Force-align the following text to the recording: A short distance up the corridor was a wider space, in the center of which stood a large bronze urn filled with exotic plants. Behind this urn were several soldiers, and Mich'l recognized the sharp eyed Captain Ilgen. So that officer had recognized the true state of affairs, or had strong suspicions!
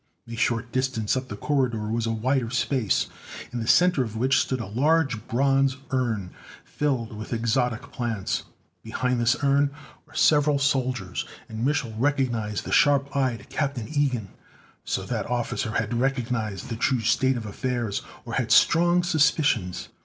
A 0.27 0.33
short 0.35 0.71
distance 0.71 1.15
up 1.15 1.27
the 1.27 1.35
corridor 1.35 1.87
was 1.89 2.07
a 2.07 2.11
wider 2.11 2.49
space, 2.49 3.05
in 3.53 3.59
the 3.59 3.67
center 3.67 4.01
of 4.03 4.17
which 4.17 4.39
stood 4.39 4.59
a 4.59 4.65
large 4.65 5.27
bronze 5.27 5.77
urn 5.91 6.31
filled 6.65 7.13
with 7.15 7.31
exotic 7.33 7.91
plants. 7.91 8.41
Behind 8.81 9.21
this 9.21 9.35
urn 9.43 9.69
were 10.07 10.15
several 10.15 10.57
soldiers, 10.57 11.27
and 11.47 11.63
Mich'l 11.63 11.93
recognized 11.99 12.65
the 12.65 12.71
sharp 12.71 13.15
eyed 13.15 13.47
Captain 13.51 13.85
Ilgen. 13.85 14.29
So 14.83 15.03
that 15.03 15.27
officer 15.29 15.73
had 15.73 15.93
recognized 15.93 16.69
the 16.69 16.75
true 16.77 17.01
state 17.01 17.37
of 17.37 17.45
affairs, 17.45 18.01
or 18.25 18.33
had 18.33 18.51
strong 18.51 19.03
suspicions! 19.03 19.89